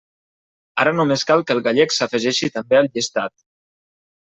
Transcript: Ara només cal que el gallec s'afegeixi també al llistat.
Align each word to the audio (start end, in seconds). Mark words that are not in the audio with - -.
Ara 0.83 0.93
només 1.01 1.27
cal 1.33 1.45
que 1.47 1.57
el 1.57 1.63
gallec 1.69 1.95
s'afegeixi 1.99 2.53
també 2.59 2.83
al 2.83 2.95
llistat. 2.95 3.41